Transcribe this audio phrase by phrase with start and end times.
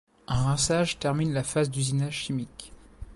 [0.27, 2.73] Un rinçage termine la phase d’usinage chimique.